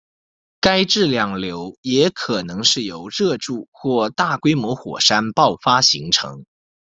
[0.59, 6.43] 该质量瘤也可能是由热柱或大规模火山爆发形成。